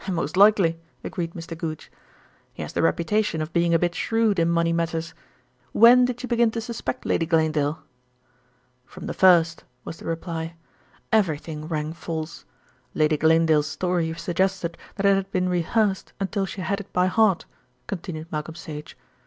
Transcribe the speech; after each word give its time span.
"Most 0.09 0.35
likely," 0.35 0.79
agreed 1.03 1.35
Mr. 1.35 1.55
Goodge. 1.55 1.91
"He 2.53 2.63
has 2.63 2.73
the 2.73 2.81
reputation 2.81 3.39
of 3.39 3.53
being 3.53 3.71
a 3.71 3.77
bit 3.77 3.93
shrewd 3.93 4.39
in 4.39 4.49
money 4.49 4.73
matters. 4.73 5.13
When 5.73 6.05
did 6.05 6.23
you 6.23 6.27
begin 6.27 6.49
to 6.49 6.59
suspect 6.59 7.05
Lady 7.05 7.27
Glanedale?" 7.27 7.83
"From 8.83 9.05
the 9.05 9.13
first," 9.13 9.63
was 9.85 9.97
the 9.97 10.05
reply. 10.07 10.55
"Everything 11.11 11.67
rang 11.67 11.93
false. 11.93 12.45
Lady 12.95 13.15
Glanedale's 13.15 13.67
story 13.67 14.11
suggested 14.15 14.75
that 14.95 15.05
it 15.05 15.13
had 15.13 15.29
been 15.29 15.47
rehearsed 15.49 16.13
until 16.19 16.47
she 16.47 16.61
had 16.61 16.79
it 16.79 16.91
by 16.91 17.05
heart," 17.05 17.45
continued 17.85 18.25
Malcolm 18.31 18.55
Sage. 18.55 18.97